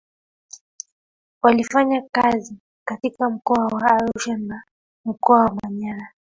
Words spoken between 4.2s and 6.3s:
na mkoa wa manyara